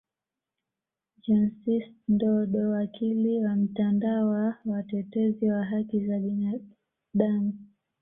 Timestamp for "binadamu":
6.19-7.59